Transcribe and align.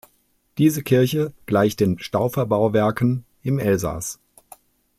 Diese 0.57 0.81
Kirche 0.81 1.31
gleicht 1.45 1.79
den 1.79 1.99
Staufer-Bauwerken 1.99 3.23
im 3.43 3.59
Elsass. 3.59 4.19